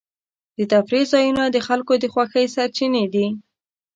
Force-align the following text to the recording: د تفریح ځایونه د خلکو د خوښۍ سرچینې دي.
د 0.57 0.59
تفریح 0.71 1.03
ځایونه 1.13 1.43
د 1.49 1.57
خلکو 1.67 1.93
د 1.99 2.05
خوښۍ 2.13 2.45
سرچینې 2.55 3.05
دي. 3.13 3.27